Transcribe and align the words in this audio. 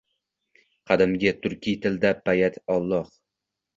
Qadimgi 0.91 1.33
turkiy 1.43 1.77
tilda 1.83 2.13
bayat-olloh. 2.31 3.17